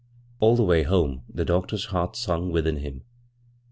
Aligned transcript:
All 0.39 0.55
the 0.55 0.63
way 0.63 0.81
home 0.81 1.21
the 1.31 1.45
doctor's 1.45 1.85
heart 1.93 2.15
sung 2.15 2.51
within 2.51 2.77
him. 2.77 3.03